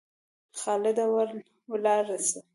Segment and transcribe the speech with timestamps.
[0.59, 1.05] خالده
[1.73, 2.39] ولاړ سه!